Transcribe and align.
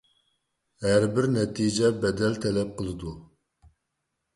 ھەربىر 0.85 1.29
نەتىجە 1.37 1.93
بەدەل 2.03 2.43
تەلەپ 2.49 2.77
قىلىدۇ. 2.83 3.17